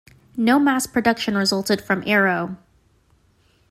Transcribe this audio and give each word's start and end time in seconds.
No 0.35 0.57
mass 0.57 0.87
production 0.87 1.37
resulted 1.37 1.79
from 1.79 2.01
Aero. 2.07 2.57